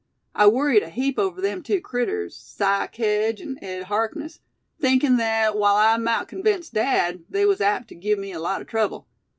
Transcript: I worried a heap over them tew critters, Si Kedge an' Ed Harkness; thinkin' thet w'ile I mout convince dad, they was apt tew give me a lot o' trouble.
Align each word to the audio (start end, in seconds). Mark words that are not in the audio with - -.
I 0.33 0.47
worried 0.47 0.81
a 0.81 0.89
heap 0.89 1.19
over 1.19 1.41
them 1.41 1.61
tew 1.61 1.79
critters, 1.79 2.35
Si 2.35 2.87
Kedge 2.91 3.39
an' 3.39 3.59
Ed 3.63 3.83
Harkness; 3.83 4.39
thinkin' 4.79 5.15
thet 5.17 5.51
w'ile 5.53 5.75
I 5.75 5.95
mout 5.97 6.27
convince 6.27 6.69
dad, 6.69 7.23
they 7.29 7.45
was 7.45 7.61
apt 7.61 7.89
tew 7.89 7.93
give 7.97 8.17
me 8.17 8.31
a 8.31 8.39
lot 8.39 8.61
o' 8.61 8.63
trouble. 8.63 9.07